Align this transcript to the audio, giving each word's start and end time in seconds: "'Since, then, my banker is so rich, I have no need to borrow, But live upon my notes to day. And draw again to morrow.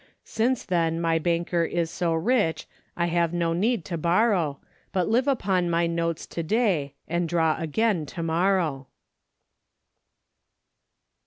"'Since, 0.39 0.65
then, 0.65 0.99
my 0.99 1.19
banker 1.19 1.63
is 1.63 1.91
so 1.91 2.11
rich, 2.15 2.67
I 2.97 3.05
have 3.05 3.33
no 3.35 3.53
need 3.53 3.85
to 3.85 3.99
borrow, 3.99 4.59
But 4.91 5.07
live 5.09 5.27
upon 5.27 5.69
my 5.69 5.85
notes 5.85 6.25
to 6.25 6.41
day. 6.41 6.95
And 7.07 7.29
draw 7.29 7.55
again 7.59 8.07
to 8.07 8.23
morrow. 8.23 8.87